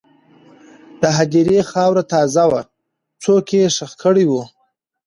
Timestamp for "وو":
4.31-4.43